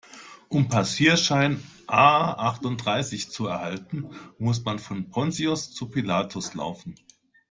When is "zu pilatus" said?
5.75-6.55